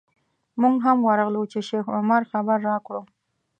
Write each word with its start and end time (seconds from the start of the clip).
موږ 0.61 0.75
هم 0.85 0.97
ورغلو 1.07 1.43
چې 1.51 1.59
شیخ 1.69 1.85
عمر 1.97 2.21
خبر 2.31 2.57
راکړو. 2.69 3.01